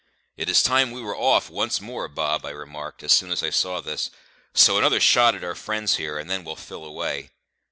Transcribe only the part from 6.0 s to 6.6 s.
and then we'll